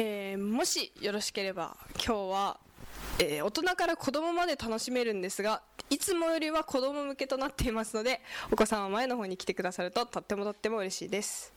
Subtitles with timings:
[0.00, 2.60] えーもしよろしければ今日は、
[3.18, 8.20] えー大人から子供まで楽しめるんですがいつもよりは子供向けとなっていますので
[8.52, 11.52] お子さんは前の方に来てくださるととってもとっても嬉しいです、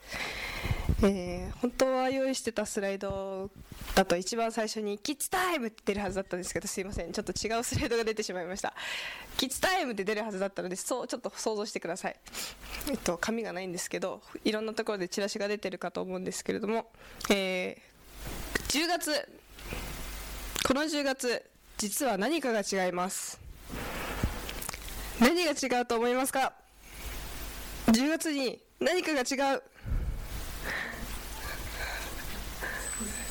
[1.04, 3.51] えー本当は用意してたスライド
[3.93, 7.12] だと一番最初に「キッズタイム!」って出るはずだったんですけどすいません。
[7.12, 8.73] ちょっと違うスライドが出てしまいました。
[9.37, 12.15] キッズタイムって出るはずだったのでそうちょっと想像してください。
[12.89, 16.91] えっと紙がないんですけどいろんなところでチラシが出てるかと思うんですけれども、
[17.30, 17.91] えー
[18.70, 19.30] 10月。
[20.66, 21.43] この10月
[21.77, 23.39] 実は何かが違います。
[25.20, 26.53] 何が違うと思いますか
[27.88, 29.63] ？10月に何かが違う。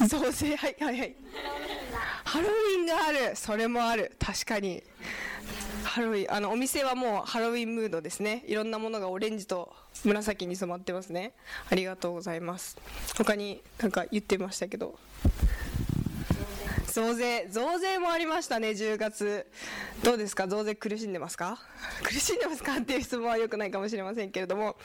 [0.06, 1.14] 増税はいはいはい。
[2.24, 3.36] ハロウィンがある。
[3.36, 4.16] それもある。
[4.18, 4.82] 確かに。
[5.90, 8.44] ハロウィンあのお店はもうハロウィンムードですね。
[8.46, 11.32] いろんなものがオレンジと紫に染まってますね。
[11.68, 12.78] ありがとうございます。
[13.16, 14.96] 他になんか言ってましたけど。
[16.86, 19.46] 増税増税もありましたね10月。
[20.04, 20.46] どうですか？
[20.46, 21.58] 増税苦しんでますか？
[22.04, 22.76] 苦しんでますか？
[22.76, 24.76] っていう質問は良くないかもしれませんけれども。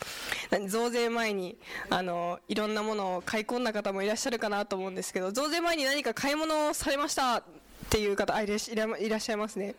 [0.49, 0.67] 何？
[0.67, 1.55] 増税前に
[1.91, 5.31] あのいろんなものを買い込んだ方もいらっしゃるかなと思うんですけど。
[5.31, 7.43] 増税前に何か買い物をされました？
[7.85, 9.75] っていう方いらっしゃいますね。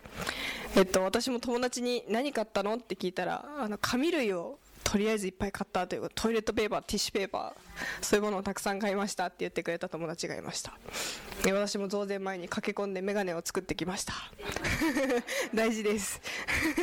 [0.76, 10.78] えっと私も友達に何買ったのって聞いたらあの紙類をとりあえずいっぱい買ったというかトイレットペーパーティッシュペーパーそういうものをたくさん買いましたって言ってくれた友達がいました。
[11.44, 14.14] 私も増税前に駆け込んでメガネを作ってきました。
[15.52, 16.20] 大事です。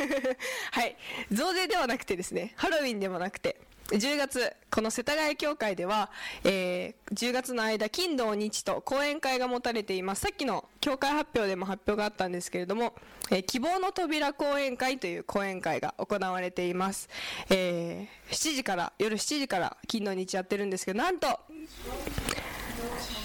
[0.72, 0.96] はい。
[1.32, 3.56] 増税ではなくてですねハロウィンでもなくて
[3.94, 6.10] 10月この世田谷協会では、
[6.42, 10.22] えー10月の間金土日と講演会が持たれています。
[10.22, 12.94] さっきの協会発表でも発表があったんですけれども、
[13.30, 17.08] えー希望の扉講演会という講演会が行われています、
[17.50, 21.28] えー7時から夜7時から金土日やってるんですけどなんと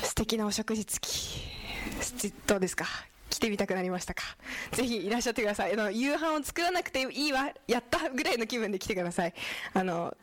[0.03, 1.41] 素敵なお食事付き。
[2.45, 2.85] どうですか？
[3.29, 4.23] 来てみたくなりましたか？
[4.71, 5.73] ぜひいらっしゃってください。
[5.73, 7.49] あの夕飯を作らなくていいわ。
[7.67, 9.33] やったぐらいの気分で来てください。
[9.73, 10.15] あの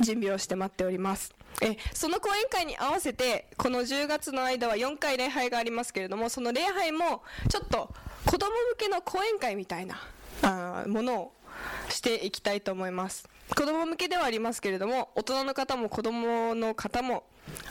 [0.00, 1.34] 準備をして待っております。
[1.62, 7.92] えその講演会に合わせてこの10月の間は4回礼拝がありますけれどもその礼拝もちょっと
[8.24, 9.96] 子供向けの講演会みたいな
[10.42, 11.32] あものを
[11.90, 13.28] していきたいと思います。
[13.56, 17.24] 子供向けではありますけれども大人の方も子供の方も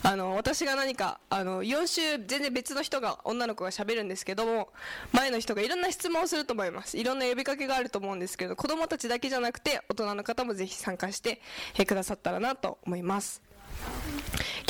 [0.03, 4.69] あの私が何かあの4週全然別の人が女の子がしゃべるんですけども
[5.11, 6.97] 前の人がいろんな質問をすると思います。
[6.97, 11.41] いろんな呼びかけがあると思うんですけど子供たちだけじゃなくて大人の方もぜひ参加して
[11.85, 13.41] くださったらなと思います。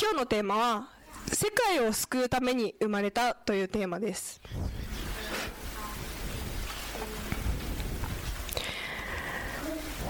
[0.00, 0.88] 今日のテーマは
[1.32, 4.40] 世界を救うために生まれたというテーマです。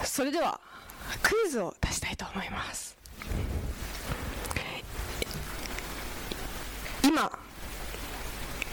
[0.04, 0.60] それでは
[1.22, 2.97] クイズを出したいと思います。
[7.03, 7.38] 今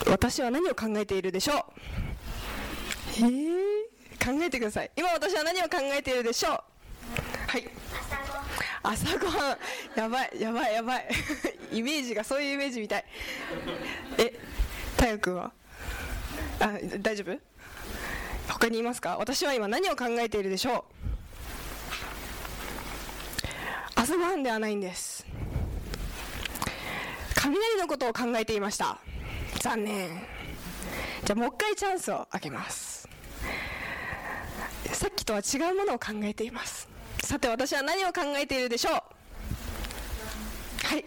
[0.07, 1.63] 私は何を考えているでしょう？
[3.17, 4.91] えー、考えてください。
[4.95, 6.51] 今私は何を考えているでしょう？
[7.47, 7.67] はい。
[8.83, 9.99] 朝ごはん。
[9.99, 11.07] やばいやばいやばい。
[11.73, 13.05] イメージがそういうイメージみたい。
[14.17, 14.39] え
[14.97, 15.51] 太陽君は？
[16.59, 17.39] あ大丈夫？
[18.47, 19.17] 他にいますか？
[19.17, 21.06] 私は今何を考えているでしょう？
[24.07, 25.25] 朝ごはんではないんです。
[27.35, 28.97] 雷のことを考えていました。
[29.59, 30.07] 残念。
[31.25, 33.09] じゃあもう一回チャンスをあげます。
[34.93, 36.87] さっきとは違うものを考えています。
[37.21, 38.93] さて私は何を考えているでしょう？
[38.93, 39.03] は
[40.95, 41.03] い。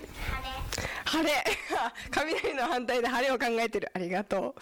[1.07, 1.33] 晴れ。
[2.11, 3.91] 雷の反対で晴れを考えている。
[3.95, 4.61] ありがとう。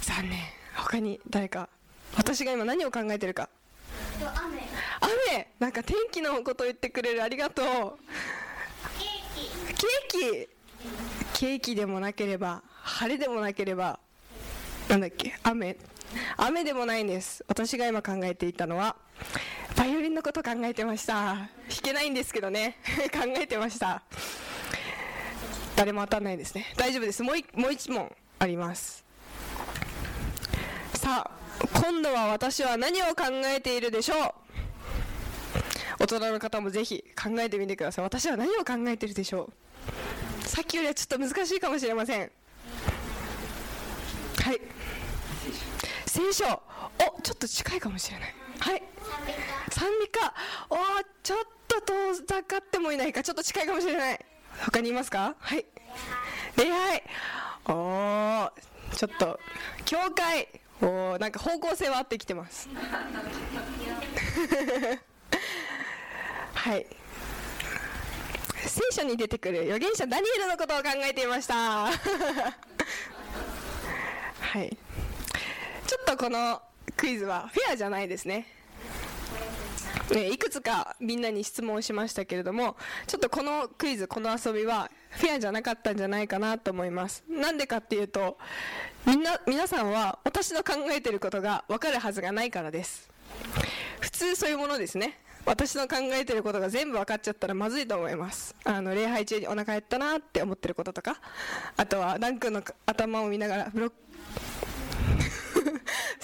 [0.00, 0.40] 残念。
[0.74, 1.68] 他に誰か
[2.16, 3.48] 私が今何を考えてるか。
[5.00, 5.48] 雨。
[5.58, 7.22] なんか天気のこと言ってくれる。
[7.22, 7.66] ありがとう。
[9.74, 10.48] ケーキ。
[11.34, 11.74] ケーキ。
[11.74, 13.98] でもなければ晴れでもなければ
[14.88, 15.76] なんだっけ雨。
[16.36, 17.44] 雨でもないんです。
[17.48, 18.96] 私が今考えていたのは
[19.76, 21.14] バイオリンのこと考えてました。
[21.14, 21.48] 弾
[21.82, 22.78] けないんですけどね。
[23.12, 24.02] 考えてました。
[25.76, 26.72] 誰も当たんないですね。
[26.76, 27.22] 大丈夫です。
[27.22, 29.04] もういもう一問あります。
[30.94, 31.37] さあ
[31.74, 34.18] 今度は私は何を考えているでしょう？
[36.00, 38.04] 大人の方もぜひ考えてみてください。
[38.04, 39.50] 私は何を考えているでしょ
[40.44, 40.46] う？
[40.46, 42.30] さっきよりはちょっと難しいかもしれません。
[44.42, 44.60] はい。
[46.06, 46.44] 聖書。
[46.46, 48.34] おちょっと近いかもしれない。
[48.60, 48.82] はい。
[49.70, 50.34] 賛美歌
[50.70, 50.76] お
[51.22, 51.38] ちょっ
[51.68, 53.22] と遠ざかってもいないか。
[53.22, 54.24] ちょっと近いかもしれない。
[54.64, 55.34] 他にいますか？
[55.38, 55.66] はい。
[56.56, 57.02] 礼拝。
[57.66, 58.50] おー
[58.96, 59.38] ちょっと
[59.84, 60.48] 教会
[60.80, 62.68] おなんか方向性は合ってきてます。
[66.54, 66.86] はい。
[68.66, 71.54] 聖書に出てくる預言者ダニエルのことを考えていました。
[71.90, 71.90] は
[74.60, 74.76] い。
[75.86, 76.62] ちょっとこの
[76.96, 78.46] クイズはフェアじゃないですね。
[80.10, 82.76] ね、いくつかみんなに質問しましたけれども
[83.06, 87.24] ちょっとこのクイズこの遊びはフェアじゃなかったんじゃないかなと思います。
[87.28, 88.38] なんでかっていうと
[89.06, 93.08] みんな皆さんは私の考えてることがわかるはずがないからです。
[94.00, 95.18] 普通そういうものですね。
[95.44, 98.54] 私の考えてることが全部分かっちゃったらまずいと思います。
[98.64, 101.20] あの礼拝中にお腹減ったなって思ってることとか
[101.76, 103.96] あとはダン君の頭を見ながらブロック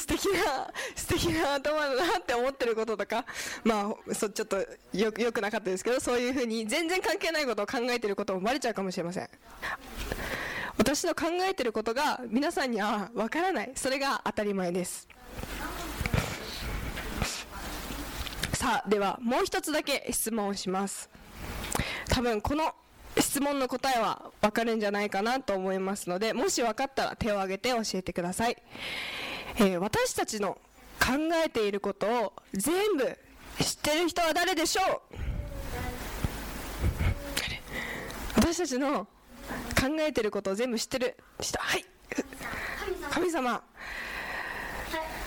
[0.04, 3.24] 素敵な素敵な頭だなって思ってることとか
[3.64, 4.58] まあそちょっと
[4.92, 9.28] よよくなかったですけどそういうふうに全然関係ないことを考えてることもバレちゃうかもしれません。
[10.76, 13.72] 私の考えてることが皆さんにはわからない。
[13.74, 15.08] それが当たり前です。
[18.52, 21.08] さあではもう一つだけ質問をします。
[22.10, 22.74] 多分この
[23.18, 28.56] 質問の答えは分かるんじゃないかなと思いますのでもし分かったら手を挙げて教えてください、
[29.56, 30.58] えー、私たちの
[31.00, 31.12] 考
[31.44, 33.04] えていることを全部
[33.60, 35.14] 知ってる人は誰でしょう？
[38.36, 39.06] 私たちの
[39.80, 41.58] 考えてることを全部知ってる人。
[41.60, 41.84] はい。
[43.10, 43.62] 神様。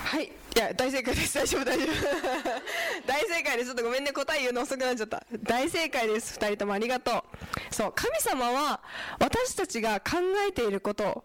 [0.03, 0.25] はい。
[0.25, 1.35] いや大正解です。
[1.35, 1.87] 大丈夫大丈夫。
[3.05, 3.67] 大正解です。
[3.67, 4.11] ちょっとごめんね。
[4.11, 5.23] 答え言うの遅くなっちゃった。
[5.43, 6.37] 大正解です。
[6.39, 7.23] 2人ともありがと
[7.71, 7.73] う。
[7.73, 7.93] そう。
[7.93, 8.81] 神様は
[9.19, 11.23] 私たちが考えていることを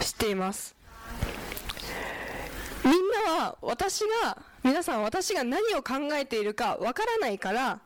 [0.00, 0.74] 知っています。
[2.88, 7.80] みんなは私が皆さん私が何を考えているかわからないから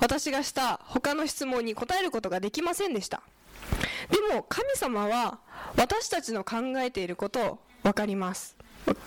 [0.00, 3.22] 私がした他の質問に答えることができませんでした。
[4.08, 5.40] でも神様は
[5.76, 8.56] 私たちの考えていることを分かります。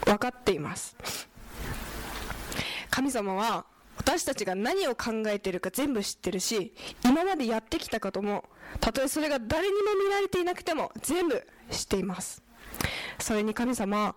[0.06, 0.96] 分かっています。
[2.92, 3.66] 神様は
[3.98, 6.74] 私たちが何を考えているか全部知ってるし
[7.04, 8.46] 今までやってきたことも
[8.80, 12.44] たとえそれが誰にも見られていなくても全部知っています。
[13.18, 14.16] それに神様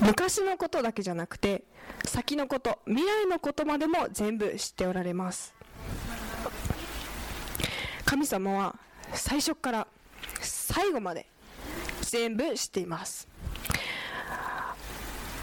[0.00, 1.64] 昔のことだけじゃなくて
[2.04, 5.54] 先のこと未来のことまでも全部知っておられます。
[8.04, 8.76] 神様は
[9.14, 9.86] 最初から
[10.40, 11.26] 最後まで
[12.02, 13.26] 全部知っています。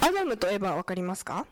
[0.00, 1.46] アダムとエヴァ分かりますか？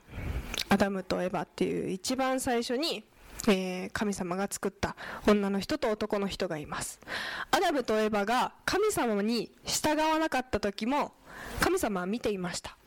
[0.69, 3.05] アダムとエヴァっていう一番最初に、
[3.49, 4.97] えー、神様が作った
[5.27, 7.00] 女の人と男の人がいます。
[7.50, 11.12] アダムとエヴァが神様に従わなかった時も
[11.61, 12.77] 神様は見ていました。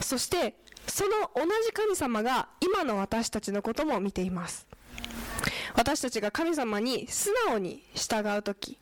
[0.00, 0.54] そして
[0.86, 4.66] その同じ神様が今の私たちのことも見ています。
[5.74, 8.78] 私たちが神様に素直に従う時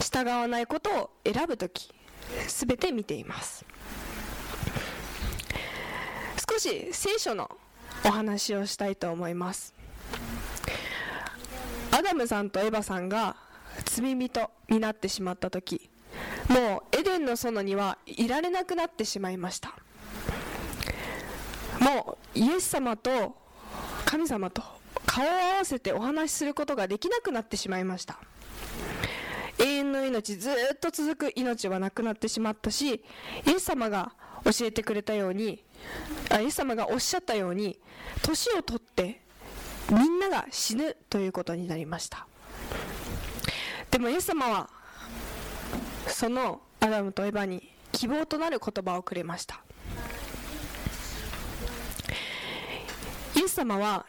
[0.00, 1.90] 従わないことを選ぶ時
[2.48, 3.64] 全て見ています。
[6.50, 7.50] 少し聖書の
[8.04, 9.74] お話をしたいと思います。
[11.92, 13.36] アダムさんとエヴァさんが
[13.84, 15.90] 罪人になってしまった時
[16.48, 19.74] もうエデンの園にはいられなくなってしまいました。
[21.78, 23.36] もうイエス様と
[24.06, 24.62] 神様と
[25.04, 28.18] 顔を合わせてお話しすることができなくなってしまいました。
[29.58, 32.94] 永遠の命ずっと続く命はなくなってしまったし
[33.46, 34.12] イエス様が
[34.44, 35.62] 教えてくれたように
[36.30, 37.78] あイエス様がおっしゃったように
[38.22, 39.20] 年を取って
[39.90, 42.26] みんなが死ぬということになりました。
[43.90, 44.70] でもイエス様は
[46.06, 49.60] そのアダムとエヴァに希望となる言葉をくれました。
[53.36, 54.04] イエス様は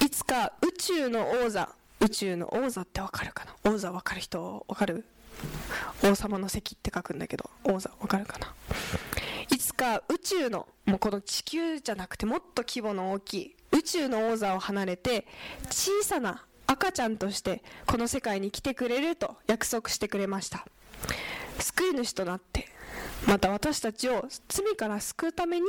[0.00, 1.68] いつか宇宙の王座
[2.00, 3.70] 宇宙の王座ってわかるかな？
[3.70, 5.04] 王座わかる人わかる？
[6.02, 8.54] 王様の席って書くんだけど王座わかるかな？
[9.50, 15.26] いつか宇宙のもうこの地球じゃなくてもっと規模の大きい宇宙の王座を離れて
[15.68, 20.64] 小さな赤ちゃんとしてこの世界に来てくれると約束してくれました。
[21.60, 22.68] 救い主となって。
[23.26, 25.66] また私たちを罪から救うために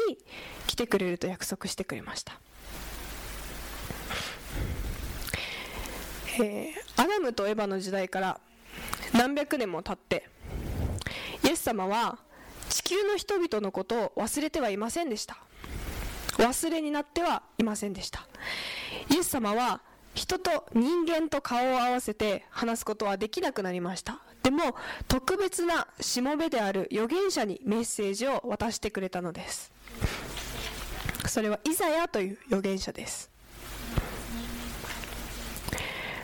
[0.67, 2.39] 来てくれると約束してくれました。
[6.39, 8.39] えー、アダムとエヴァの時代から
[9.13, 10.29] 何百年も経って
[11.43, 12.19] イエス様は
[12.69, 15.37] 地球の人々のことを忘れてはいませんでした。
[16.37, 18.25] 忘れになってはいませんでした。
[19.09, 19.81] イエス様は
[20.13, 24.21] 人と人間と顔を合わせて話すことはできなくなりました。
[24.43, 24.75] でも
[25.07, 29.71] 特別なしもべである預言者にメッセージを渡してくれたのです。
[31.27, 33.29] それはイザヤという預言者です。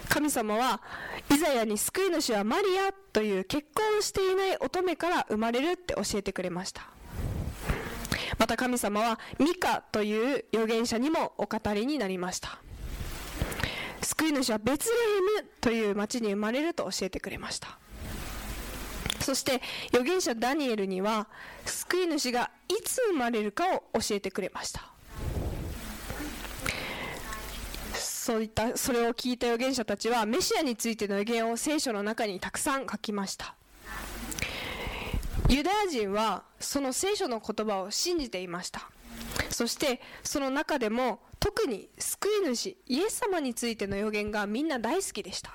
[0.09, 0.81] 神様は
[1.29, 6.87] イザヤに救い主はマリアという結婚していない乙女から生まれるって教えてくれました。
[8.39, 12.59] また神様はミカという預言者にもお語りになりました。
[14.01, 17.77] 救い主はベツレヘムという町に生まれると教えてくれました。
[19.27, 21.27] そして預言者ダニエルには
[21.65, 24.89] 救い主がいつ生まれるかを教えてくれました。
[27.93, 33.53] そういったそれを聞いた預言者たちはメシアについての預言を聖書の中にたくさん書きました。
[35.49, 38.89] ユダヤ人はその聖書の言葉を信じていました。
[39.49, 45.51] そしてその中でも特に救い主イエス様についての予言がみんな大好きでした。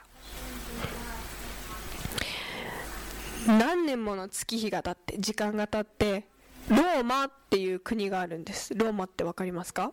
[3.47, 6.29] 何年もの月日が経って時間が経って
[6.69, 8.75] ローマっていう国があるんです。
[8.75, 9.93] ローマって分かりますか？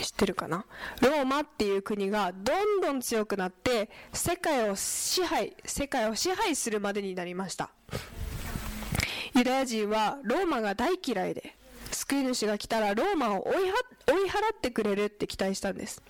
[0.00, 0.64] 知ってるかな？
[1.02, 7.70] ローマっていう国がどんどん強くなって世界を支配世界を支配するまでになりました。
[9.34, 11.54] ユダヤ人はローマが大嫌いで
[11.98, 16.00] 救い主が来たらローマを追い追い払ってくれるって期待したんです。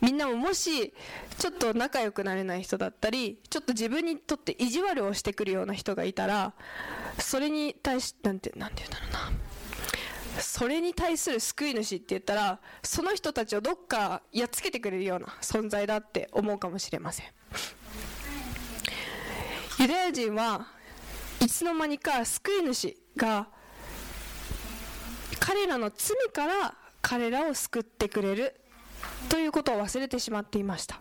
[0.00, 0.94] みんなももし
[1.38, 6.54] ちょっと仲良くなれない人だったりちょっと自分にとって意地悪をしてくるような人がいたら
[7.18, 9.38] それに対しなんてなんて言うんだろうな。
[10.40, 17.26] それに対する救い主って言ったらその人たちをどっかやっつけてくれるような存在だって思うかもしれません。
[19.78, 20.66] ユダヤ人は
[21.40, 23.48] いつの間にか救い主が
[25.40, 28.60] 彼らの罪から彼らを救ってくれる
[29.28, 31.00] ということを忘れてしまっていました。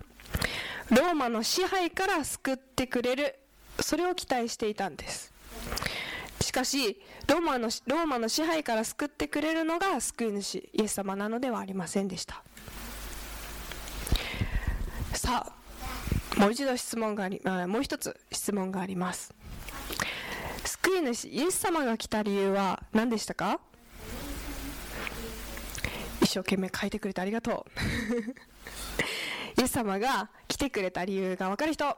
[0.91, 3.39] ローマの支配から救ってくれる。
[3.79, 5.33] それを期待していたんです。
[6.41, 12.43] しかしローマのローマの支配から救ってくれるのが救い主イエス様なのではありませんでした。
[15.13, 15.45] さ
[16.37, 19.33] あもう一度質問がありもう一つ質問があります。
[20.63, 23.59] 救い主イエス様が来た理由は何でしたか？
[26.35, 27.71] 生懸命書いてくれてありがとう。
[29.61, 31.97] イエス様が来てくれた理由が分かる人教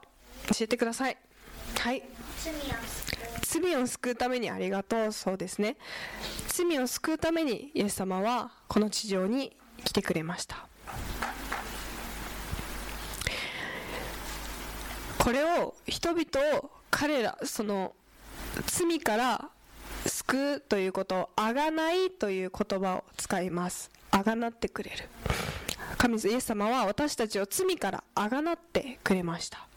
[0.62, 1.18] えてください。
[1.80, 2.04] はい。
[3.42, 5.12] 罪を救うためにありがとう。
[5.12, 5.78] そうですね。
[6.48, 10.68] 罪を救うためにイエス様はこの地上に来てくれました。
[15.18, 17.94] これを人々を彼らその
[18.66, 19.50] 罪から
[20.06, 23.97] 救うということをあがないという言葉を使います。
[24.12, 25.10] あがなってくれる。
[25.98, 29.68] 神イエス様は私たちを罪からあがなってくれました。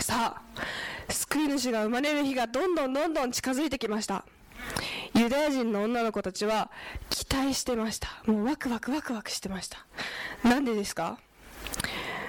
[0.00, 4.24] さあ救い主が生まれる日がどんどんどんどん近づいてきました。
[5.14, 6.70] ユダヤ人の女の子たちは
[7.08, 8.08] 期待してました。
[8.26, 9.86] もうワクワクワクワクしてました。
[10.42, 11.18] なんでですか？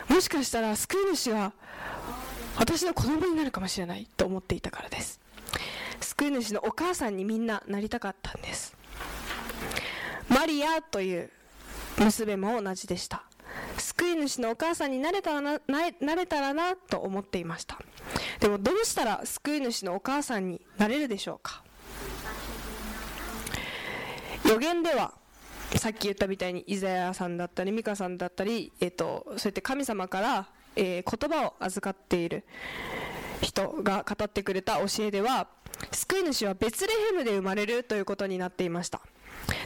[0.08, 1.52] もしかしたら救い主が
[2.58, 5.20] 私の子供になるかもしれないと思っていたからです。
[6.00, 8.76] 救い主のお母さんにみんななりたかったんです。
[10.46, 11.32] マリアという
[11.98, 13.24] 娘も同じでした。
[13.80, 17.80] 救い主のお母さんになれたらななれたらなと思っていました。
[18.40, 21.64] でもどうしたら救い主のお母さんになれるでしょうか。
[24.48, 25.16] 予言では
[25.78, 32.46] さっき言ったみたいにイザヤさんだったりミカさんだったり、えーと、そうやって神様から、えー、言葉を預かっている
[33.42, 35.48] 人が語ってくれた教えでは
[35.92, 39.02] 救い主はベツレヘムで生まれるということになっていました。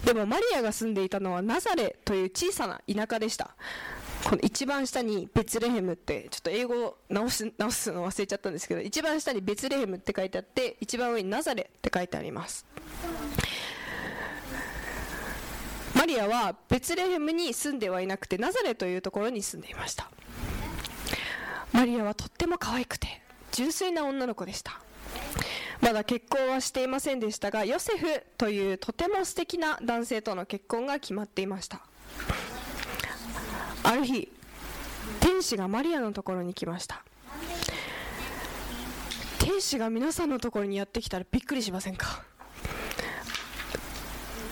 [0.06, 3.56] でもマリアが住んでいたのはナザレという小さな田舎でした。
[4.24, 12.66] この一番下にベツレヘムってちょっと英語を直す直すの忘れちゃったんですけど一番下にベツレヘムって書いてあって一番上にナザレって書いてあります。
[15.96, 20.10] マリアはベツレヘムに住んではいなくてナザレというところに住んでいました。
[21.72, 24.82] マリアはとっても可愛くて純粋な女の子でした。
[25.82, 31.82] まだ結婚はしていませんでしたがヨセフというとても素敵な男性との結婚が決まっていました。
[33.84, 34.32] ある日
[35.20, 37.04] 天使がマリアのところに来ました。
[39.40, 42.24] 天使が皆さんのところにやってきたらびっくりしませんか？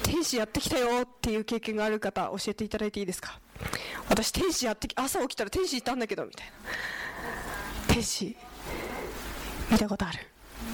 [0.04, 3.40] 天使やってきたよっていう経験がある方教えていただいていいですか？
[4.10, 7.94] 私天使やってき朝起きたら天使いたんだけどみたいな。
[7.94, 8.36] 天使
[9.70, 10.20] 見たことある？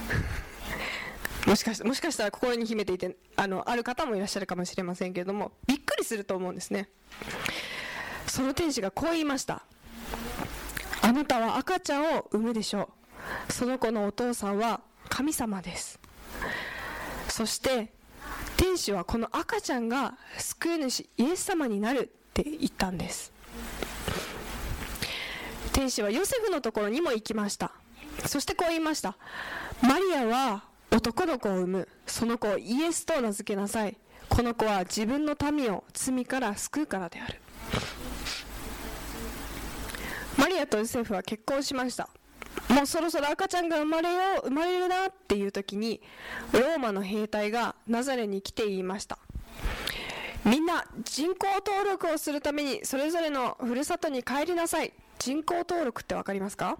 [1.46, 6.88] もしかしもしかしたら心に秘めていてあのある方もいらっしゃるかもしれませんけれどもびっくりすると思うんですね。
[8.26, 9.62] その天使がこう言いました。
[11.02, 12.90] あなたは赤ちゃんを産むでしょ
[13.48, 13.52] う。
[13.52, 16.00] その子のお父さんは神様です。
[17.28, 17.92] そして
[18.56, 23.32] 天使はこの赤ちゃんが救い主イエス様になるって言ったんです。
[25.72, 27.72] 天使はヨセフのところにも行きました。
[28.26, 29.16] そしてこう言いました。
[29.86, 31.88] マリアは男の子を産む。
[32.06, 33.96] その子をイエスと名付けなさい。
[34.28, 37.40] この子は自分の民を罪から救うからである。
[40.38, 42.08] マリアとヨセフは結婚しました。
[42.68, 46.00] もうそろそろ赤ちゃんが生まれよう生まれるなっていう時に
[46.52, 49.18] ローマの兵隊がナザレに来て言いました。
[50.44, 54.94] みんな人口登録をするためにそれぞれのふるさとに帰りなさい。
[55.18, 56.78] 人口登録って分かりますか？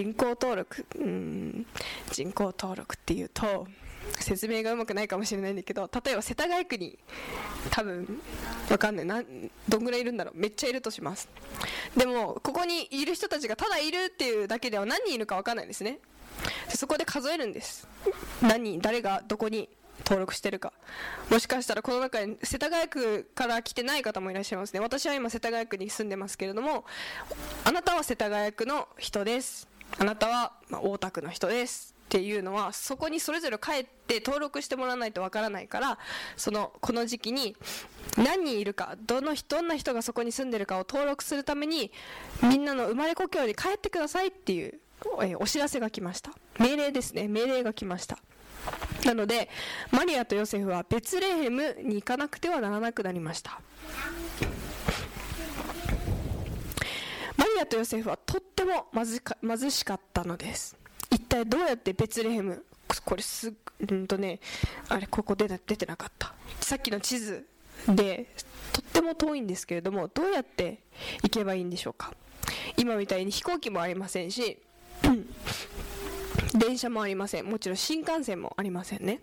[0.00, 0.86] 人口登録。
[0.98, 1.66] うん。
[2.10, 3.66] 人口登録っていうと
[4.18, 6.98] 説明がうまくないかもしれないんだけど例えば世田谷区に
[7.70, 8.18] 多分
[8.70, 9.04] わかんない。
[9.04, 9.22] な
[9.68, 10.38] どんぐらいいるんだろう。
[10.38, 11.28] めっちゃいるとします。
[11.94, 15.98] でもここにいる人たちがただいるっていうだけでは何人いるかわかんないですね。
[16.74, 17.86] そこで数えるんです。
[18.40, 19.68] 何人誰がどこに
[20.06, 20.72] 登録してるか。
[21.28, 24.80] もしかしたらこの中に世田谷区から来てない方もいらっしゃいますね。
[24.80, 26.86] 私は今世田谷区に住んでますけれども
[27.64, 29.69] あなたは世田谷区の人です。
[29.98, 35.98] あなたは大田区の人ですっていうのはそこにそれぞれ帰って登録してもらわないとわからないから
[36.36, 37.56] そのこの時期に
[38.16, 41.92] 何人いるかどのどんな人がそこに住んでるかを登録するために
[42.42, 44.80] みんなの生まれ故郷に帰ってくださいっていう、
[45.22, 46.32] えお知らせが来ました。
[46.58, 47.28] 命令ですね。
[47.28, 48.18] 命令が来ました。
[49.04, 49.48] なので
[49.90, 53.60] マリアとヨセフはベツレヘムに行かなくてはならなくなりました
[57.36, 60.76] マリアとヨセフはとっても貧しかったのです。
[61.10, 62.64] 一体どうやってベツレヘム
[63.04, 64.40] これすうんとね
[64.88, 66.32] あれここ出出てなかった。
[66.60, 67.46] さっきの地図
[67.86, 68.28] で
[68.72, 70.78] とっても遠いんですけれどもどうやって
[71.22, 72.14] 行けばいいんでしょうか。
[72.78, 74.58] 今みたいに飛行機もありませんし
[76.54, 77.46] 電車もありません。
[77.46, 79.20] もちろん新幹線もありませんね、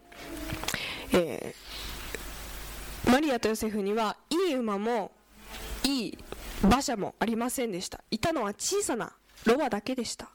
[1.12, 5.12] えー、マリアとヨセフにはいい馬も
[5.84, 6.18] いい
[6.64, 8.04] 馬車もありませんでした。
[8.12, 9.14] いたのは小さな
[9.46, 10.30] ロバだけでした。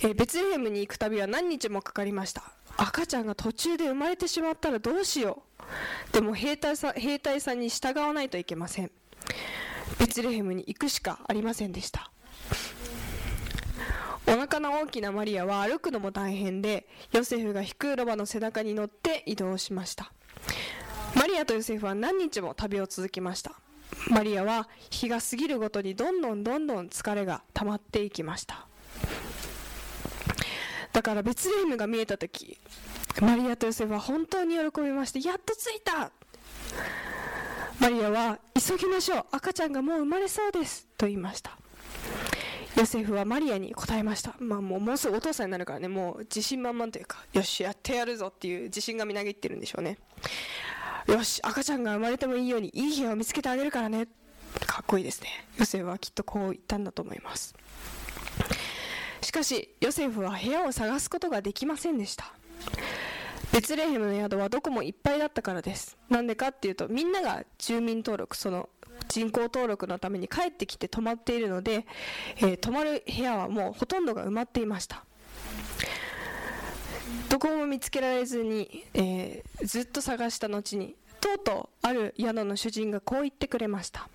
[0.00, 2.42] えー、ベツレヘムに行く旅は何日もかかりました。
[2.76, 5.42] 赤ちゃんが途中で生まれてしまったらどうしよ
[6.10, 6.12] う。
[6.12, 8.90] でも兵隊さ兵隊さんに従わないといけません。
[9.98, 12.10] ベツレヘムに行くしかありませんでした。
[14.26, 20.12] お腹の大きなマリアは歩くのも大変でヨセフが引くロバの背中に乗って移動しました。
[21.14, 23.52] マリアとヨセフは何日も旅を続きました。
[24.10, 28.66] マリアは日が過ぎるごとにどんどんどんどん疲れが溜まっていきました。
[30.92, 32.58] だからベツレヘムが見えた時
[33.20, 36.10] マリアとヨセフは本当に喜びましてやっと着いた。
[37.80, 39.24] マリアは急ぎましょう。
[39.32, 40.86] 赤ちゃんがもう生まれそうです。
[40.96, 41.56] と言いました。
[42.76, 45.88] ヨセフはマリアに答えました、まあ、もうもうすぐお父さんになるからね。
[45.88, 49.98] もう自信満々というかよしやってやるぞっていう自信がみなぎってるんでしょうね。
[51.06, 54.06] よし赤ちゃんが生まれてもいいようにいい部屋を見つけてあげるからね。
[54.66, 55.28] かっこいいですね。
[55.58, 57.54] ヨセフはきっとこう言ったんだと思います。
[59.20, 62.32] しかしヨセフは部屋を探すことができませんでした。
[63.52, 65.96] ベツレヘムの宿はどこもいっぱいだったからです。
[66.08, 68.68] なんでかっていうとみんなが住民登録その
[69.08, 71.86] 人口登録のために帰ってきて泊まっているので、
[72.36, 75.04] えー、泊まる部屋はもうほとんどが埋まっていました。
[77.28, 84.08] どこも見つけられずに、えー、ずっと探した後にとうとうある宿の主人がこう言ってくれました。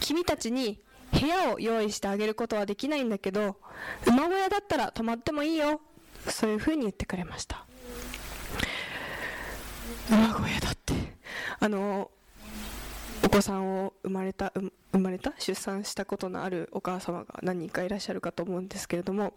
[0.00, 0.78] 君たちに
[1.12, 3.56] 部屋を用意してあげることはできないんだけど
[4.06, 5.80] 馬小屋だったら泊まってもいいよ。
[6.28, 7.64] そういうふうに言ってくれました。
[10.10, 10.94] 馬小屋だって
[11.60, 12.10] あの
[13.22, 14.52] お子さんを生まれた
[14.92, 15.32] 生まれた？
[15.38, 19.34] 出産したことのあるお母様が何人かいらっしゃるかと思うんですけれども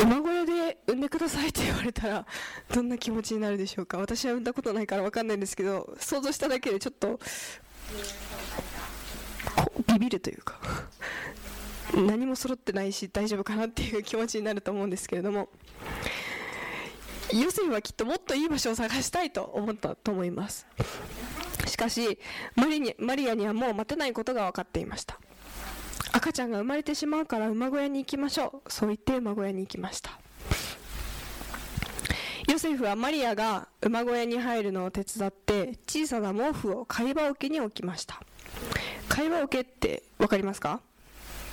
[0.00, 2.26] 馬小屋で産んでくださいって言われたら
[2.72, 3.98] どんな気持ちになるでしょうか？
[3.98, 7.18] 私は産んだことないから分かんないんですけど想像しただけでちょっと
[9.86, 10.60] ビビるというか
[11.94, 15.48] 何も揃ってないし大丈夫かなっていう気持ちになると思うんですけれども
[17.32, 20.66] ヨセフはきっともっといい場所を探したいと思ったと思います。
[21.66, 22.18] しかし
[22.54, 25.18] マリにマリアにはもう待てないことが分かっていました。
[26.12, 28.72] 赤ちゃんが生まれてしまうから馬小屋に行きましょう。
[28.72, 30.18] そう言って馬小屋に行きました。
[32.48, 38.22] ヨセフはマリアが馬小屋に入るのを手伝って小さな毛布を貝羽桶に置きました。
[39.08, 40.80] 貝羽桶って分かりますか？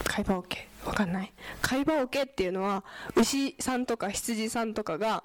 [0.06, 0.68] 貝羽桶。
[0.86, 1.34] 分かんない。
[1.62, 5.24] 貝羽桶っていうのは牛さんとか羊さんとかが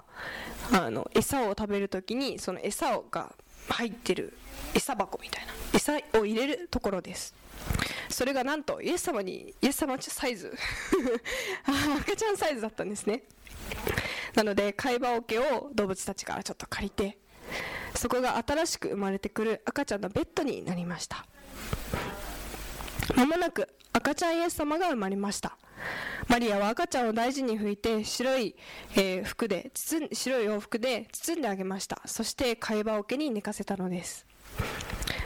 [0.73, 3.33] あの餌を食べるときにその餌が
[3.69, 4.33] 入ってる
[4.73, 5.53] 餌箱みたいな。
[5.73, 7.33] 餌を入れるところです。
[8.11, 10.53] それがなんとイエス様にイエス様サイズ。
[12.01, 13.23] 赤ちゃんサイズだったんですね。
[14.35, 17.17] なので貝羽桶を動物たちからちょっと借りて
[17.95, 21.25] そこが新しく生まれてくる赤ちゃんのベッドになりました。
[23.15, 25.57] まもなく赤ちゃんイエス様が生まれました。
[26.27, 28.55] マリアは赤ちゃんを大事に拭いて白い、
[28.95, 32.01] えー、服で包ん白い洋服で包んであげました。
[32.05, 34.25] そして貝羽桶に寝かせたのです。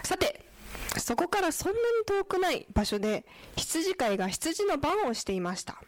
[0.03, 0.44] さて
[0.97, 5.81] そこからそんなに遠くない場所で羊飼いが羊の番をしていました。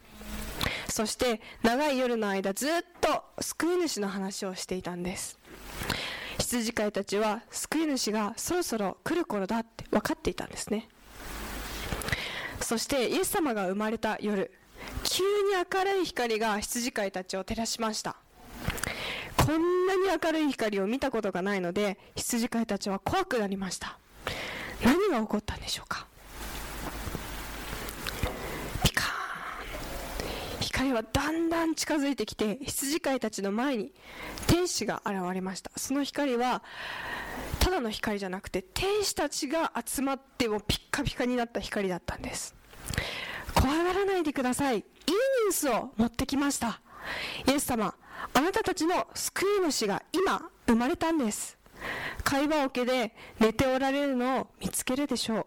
[0.89, 5.37] そして長い夜の間ずっと救い主の話をしていたんです。
[6.39, 10.87] 羊飼いたちは救い主がそろそろ来る頃だって分かっていたんですね。
[12.61, 14.51] そしてイエス様が生まれた夜
[15.03, 18.15] 急に明るい光が羊飼いたちを照らしました。
[19.37, 23.97] こんなに明るい光を見たことがないので羊飼いたちは怖くなりました。
[24.83, 26.05] 何が起こったんでしょうか？
[28.83, 29.05] ピカー
[30.57, 33.91] ン光はだんだん近づいてきて羊飼いたちの前に
[34.47, 35.71] 天使が現れました。
[35.75, 36.61] その光は
[37.59, 42.55] ただの光じゃなくて天使たちが集まってもピッカピカになった光だったんです。
[43.53, 44.77] 怖がらないでください。
[44.77, 46.79] いいニュースを持ってきました。
[47.47, 47.93] イエス様
[48.33, 51.56] あなたたちの救い主が今生まれたんです。
[52.23, 55.45] 会話桶で寝ておられるのを見つけるでしょう。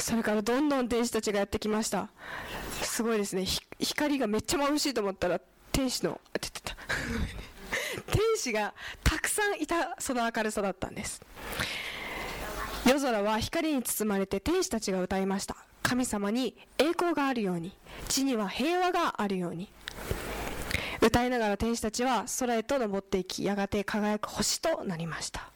[0.00, 2.08] それからどんどん天使たちがやってきました。
[2.82, 3.44] すごいですね。
[3.78, 5.40] 光がめっちゃ眩しいと思ったら
[5.72, 6.76] 天使のててた。
[8.06, 11.20] 天使がたくさんいたその明るさだったんです。
[12.86, 15.56] 夜空は光に包まれて天使たちが歌いました。
[15.82, 17.76] 神様に栄光があるように
[18.08, 19.68] 地には平和があるように。
[21.04, 25.50] 歌いながら天使たちは空へと登っていきやがて輝く星となりました。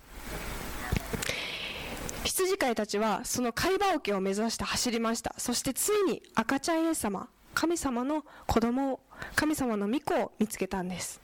[2.22, 5.34] 羊飼いたちはその貝羽桶を目指して走りました。
[5.38, 9.00] そしてついに赤ちゃんイエス様神様の子供を
[9.34, 11.18] 神様の御子を見つけたんです。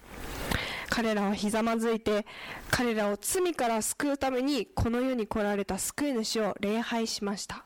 [0.88, 2.24] 彼らはひざまずいて
[2.70, 7.62] 彼らを罪から救うためにこの世に来られた救い主を礼拝しました。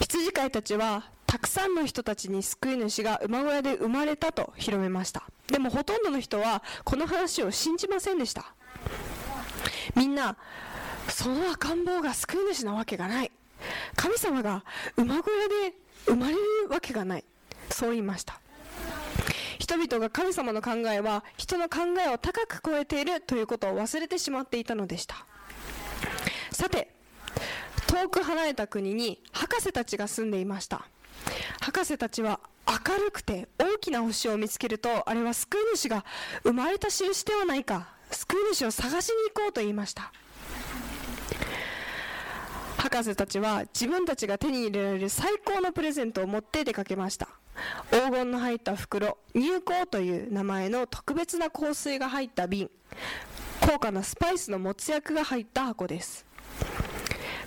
[0.00, 5.24] 羊飼いたちはたくさんの人たちに救い主が馬小屋で生まれたと広めました。
[5.48, 8.54] でもほとんどの人はこの話を信じませんでした。
[9.94, 10.36] みんな
[11.08, 13.32] その赤ん坊が救い主なわけがない。
[13.96, 14.64] 神様が
[14.96, 15.74] 馬小屋で
[16.06, 17.24] 生まれるわけがない。
[17.70, 18.40] そう言いました。
[19.58, 25.26] 人々が神様の考えは人の考えを高く超えているということを忘れてしまっていたのでした。
[26.52, 26.94] さて
[27.86, 30.86] 遠く離れた国に博士たちが住んでいました。
[31.66, 36.04] 博士たちは明るくて大きな星を見つけるとあれは救い主が
[36.44, 40.12] 生まれた印ではないか救い主を探しに行こうと言いました。
[42.76, 47.26] 博士たちは自分たちが手に入れられる最高のプレゼントを持って出かけました。
[47.90, 52.70] 黄金の入った袋入香という名前の特別な香水が入った瓶。
[53.60, 56.24] 高価なスパイスのもつ薬が入った箱です。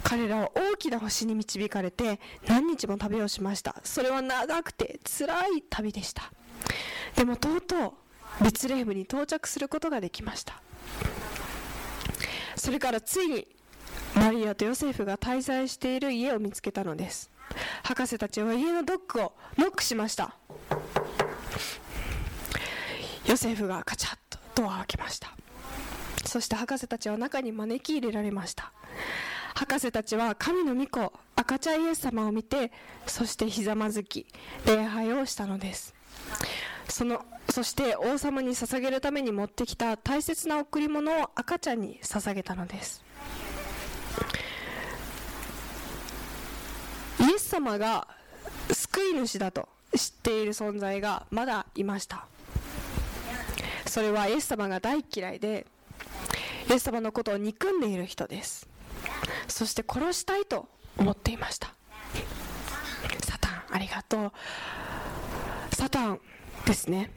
[0.10, 3.76] 彼らは大きな星に導かれて何日も旅をしました。
[3.84, 6.32] それは長くて辛い旅でした。
[7.15, 7.76] でもとうと
[8.41, 10.63] うベツレヘムに到着することができました。
[12.56, 13.48] それからついに
[14.15, 17.30] マリアとヨセフが滞在している家を見つけたのです。
[17.84, 20.36] 博士たちは家のドックをノックしました。
[23.28, 25.32] ヨセフがカチャッとドアを開けました。
[26.26, 28.74] そして博士たちは中に招き入れられました。
[29.60, 32.72] 博士たちは神の御子赤ちゃんイエス様を見て
[33.06, 34.26] そしてひざまずき
[34.65, 35.93] 礼拝をしたのです。
[36.88, 43.04] そのそして王様に捧げるために持ってきた大切な贈り物を赤ちゃんに捧げたのです。
[47.19, 48.08] イエス様が
[48.72, 52.28] 救い主だと知っている存在がまだいました。
[53.86, 55.67] それはイエス様が大嫌いで
[56.69, 58.68] イエス様のことを憎んでいる人です。
[59.47, 61.73] そして殺したいと思っていました。
[63.23, 64.32] サタンありがとう。
[65.75, 66.19] サタン
[66.65, 67.12] ですね。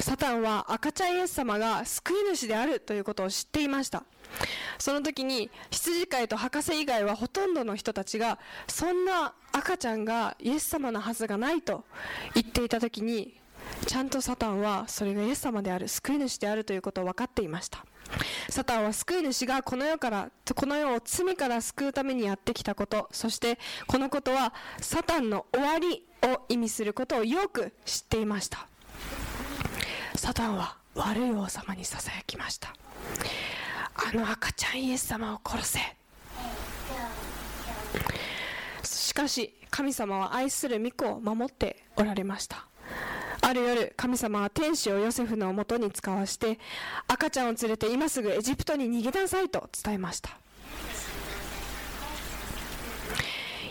[0.00, 4.04] サタンは赤ちゃんイエス様が救い主であるということを知っていました。
[4.78, 11.84] その時に羊飼いと博士以外はほとんどの人たちがそんな赤ちゃんがイエス様のはずがないと
[12.34, 13.37] 言っていた時に
[13.86, 17.84] ちゃんとサタンはそれがイエス様である救い主であるということを分かっていました。
[18.48, 23.08] サタンは救い主がこの世からこの世を罪から救うためにやってきたこと。
[23.12, 28.66] そしてこのことはサタンの終わりを意味することをよく知っていました。
[30.16, 32.74] サタンは悪い王様にささやきました。
[33.94, 35.80] あの赤ちゃんイエス様を殺せ。
[38.82, 42.66] しかし神様は愛する御子を守っておられました。
[43.40, 46.58] ある夜神様は天使をヨセフのもとに使わして
[47.06, 50.38] 赤ちゃんを連れて今すぐエジプトに逃げなさいと伝えました。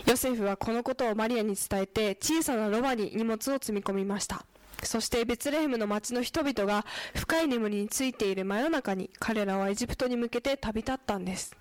[0.06, 4.44] ヨセフはこのことをマリアに伝えて小さなロバに荷物を積み込みました。
[4.82, 11.54] そしてベツレヘムの町の人々が深い眠りについている真夜中に彼らはエジプトに向けて旅立ったんです。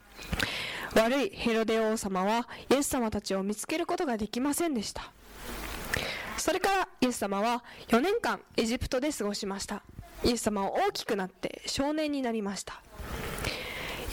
[0.95, 5.11] 悪いヘロデ王様はイエス様たちを見つけることができませんでした。
[6.47, 9.83] それからイエス様は4年間エジプトで過ごしました。
[10.23, 12.81] イエス様は大きくなって少年になりました。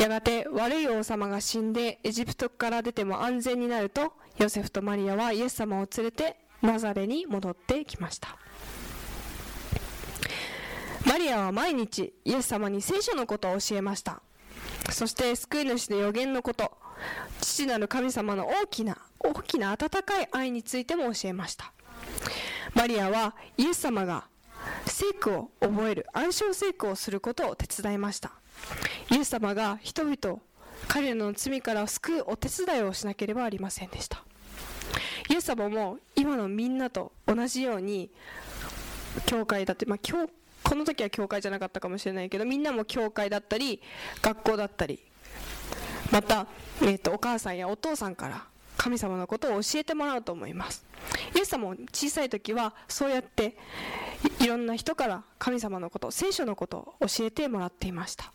[0.01, 8.37] やがて悪い王様が死んでエジプトから出ても安全になるとヨセフとマリアはイエス様を連れてナザレに戻ってきました。
[11.07, 14.20] マリアは毎日イエス様に聖書のことを教えました。
[14.90, 16.73] そして救い主の予言のこと
[17.40, 21.73] 父なる神様の大きな大きな温かい愛についても教えました。
[22.75, 24.25] マリアはイエス様が
[24.87, 28.33] 聖句を覚える暗唱聖句をすることを手伝いました。
[29.11, 30.41] イエス様が人々
[30.89, 34.25] 彼らの罪から救うお手伝いをしなければありませんでした。
[35.31, 38.11] イエス様も今のみんなと同じように
[39.27, 40.29] 教会だって、まあ、教
[40.63, 43.81] この時は教会じゃなかったかもしれないけどみんなも教会だったり
[44.23, 45.01] 学校だったり
[46.11, 46.47] また、
[46.83, 48.45] えーと、お母さんやお父さんから
[48.77, 50.85] 神様のことを教えてもらうと思います。
[51.35, 53.57] イエス様も小さい時はそうやって
[54.41, 58.33] いろんな人から神様のこと聖書のことを教えてもらっていました。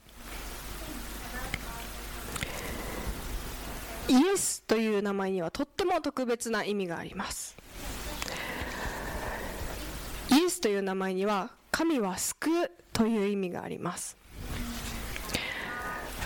[4.08, 7.56] イエスという名前にはとっても特別な意味があります。
[10.32, 14.18] イエスという名前には神は救うという意味があります。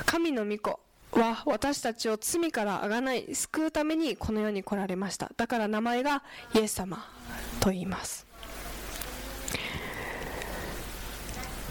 [0.06, 0.80] 神の御子
[1.15, 5.32] は私たちを罪からあがない救うためにこの世に来られました。
[5.38, 6.23] だから名前が
[6.56, 7.06] イエス様
[7.60, 8.26] と言います。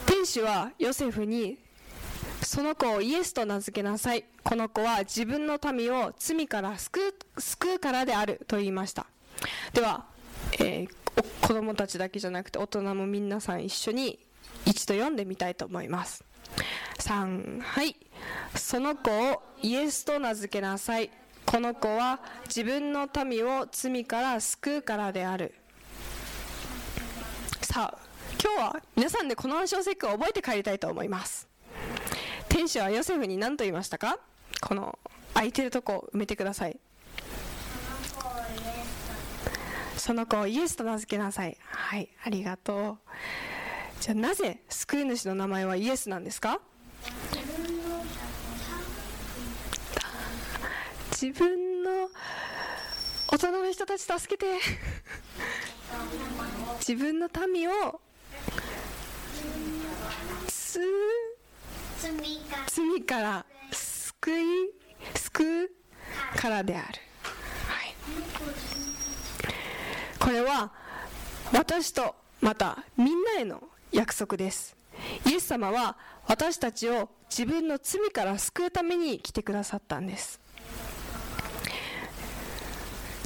[0.07, 1.59] 天使はヨセフに
[2.43, 4.25] その子をイエスと名付けなさい。
[4.43, 9.07] この子は自分の民を罪から救う救うからであると言いました。
[9.73, 10.07] では、
[10.61, 10.89] えー、
[11.41, 14.19] 子供たちだけじゃなくて大人も皆さん一緒に
[14.67, 16.25] 一度読んでみたいと思います。
[16.99, 17.97] 3はい。
[18.55, 21.11] その子をイエスと名付けなさい。
[21.45, 25.55] この子は自分の民を罪から救うからである。
[27.63, 27.99] さあ
[28.43, 31.49] 今日は皆さんでこの暗唱節句を覚えて帰りたいと思います。
[32.49, 34.19] 天使はヨセフに何と言いましたか？
[34.61, 34.99] この
[35.35, 36.79] 空いてるとこを埋めてください。
[39.97, 41.57] その子をイエスと名付けなさい。
[41.71, 42.99] はいありがとう。
[44.01, 46.61] じゃあなぜ救い主の名前はイエスなんですか？
[51.23, 52.11] 自分の
[53.29, 54.59] 大人の人たち助けて。
[56.81, 58.01] 自分の民を
[62.67, 64.45] 罪から救い
[65.15, 65.71] 救う
[66.41, 67.95] からである、はい、
[70.19, 70.73] これは
[71.53, 74.75] 私とまたみんなへの約束です。
[75.27, 80.42] イエス様は私たちを自分の罪から救うために来てくださったんです。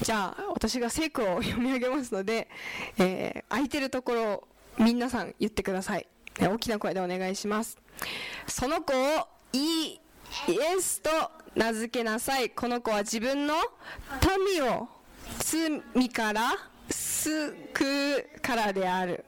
[0.06, 2.48] じゃあ私が聖句を読み上げますので、
[2.96, 6.06] えー、空いてるところを皆さん言ってください。
[6.38, 7.76] 大きな声でお願いします。
[8.46, 9.98] その子をイ
[10.46, 11.10] エスと
[11.56, 12.50] 名付けなさい。
[12.50, 13.54] この子は自分の
[14.46, 14.88] 民を
[15.40, 16.52] 罪から
[16.88, 17.56] 救
[18.36, 19.24] うからである。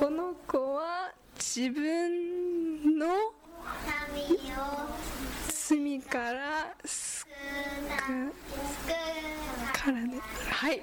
[0.00, 3.06] この子は自分の
[5.46, 7.26] 罪から救
[9.74, 10.18] からね
[10.50, 10.80] はい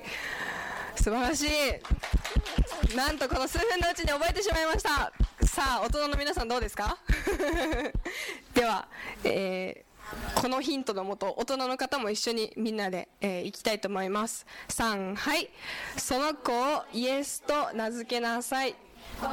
[0.95, 3.11] 素晴らしいな。
[3.11, 5.11] んとこの数分のうちに覚えてしまいました
[5.47, 6.99] さあ大人の皆さんどうですか
[8.53, 8.87] では、
[9.23, 12.91] えー、このヒントのもと大人の方も一緒にみんな。
[12.91, 15.49] で、えー、いきたいと思います3はい
[15.97, 18.43] その子をイエスと名付けな。
[18.43, 18.75] さい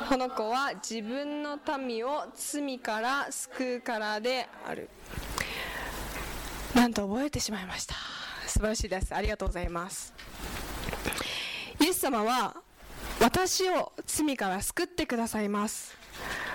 [0.08, 4.88] この子は自分の民を罪から救うからである。
[6.74, 7.94] なんと覚えてしまいました。
[8.46, 9.14] 素晴らしいです。
[9.14, 10.14] ありがとうございます。
[11.80, 12.56] イエス様は
[13.20, 15.96] 私を罪から救ってくださいます。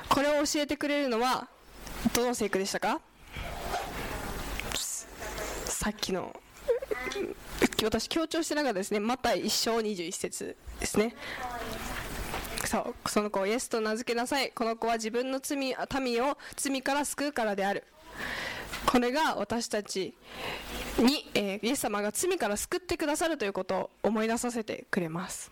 [0.10, 1.48] これを教えてくれるのは
[2.14, 3.00] どの聖句でしたか？
[5.66, 6.36] さっきの
[7.84, 9.00] 私強調してなかったですね。
[9.00, 11.16] また一章21節ですね。
[12.70, 14.52] そその子をイエスと名付けなさい。
[14.52, 15.76] この子は自分の罪民
[16.24, 17.84] を罪から救うからである。
[18.86, 20.14] これが私たち
[21.00, 25.52] に、えー、イエス様が罪から救ってくださるということを思い出させてくれます。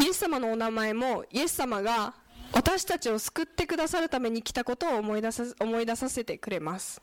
[0.00, 2.14] イエスス様のお名前もイエス様が
[2.52, 7.00] 私たちを救ってくださるために来たことを思い出さ思い出させてくれます。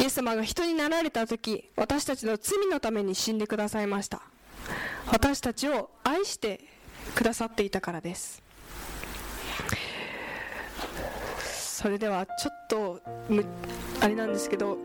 [0.00, 4.22] イエス様が人になられた時私たちの罪のために死んでくださいました。
[5.12, 6.60] 私たちを愛して
[7.14, 8.42] くださっていたからです。
[11.44, 13.00] それではちょっと
[14.00, 14.78] あれなんですけど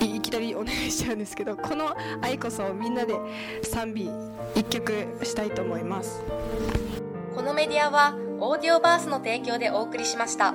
[0.00, 3.14] いきなりお願いしちゃうんですけどこの「愛こそ」をみんなで
[3.62, 4.10] 賛美
[4.54, 4.92] 一曲
[5.24, 6.22] したいと思います。
[7.34, 10.54] このメディアはオーディオバースの提供でお送りしました。